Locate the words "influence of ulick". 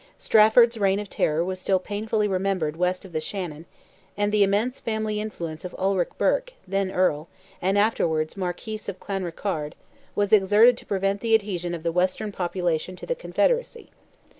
5.21-6.17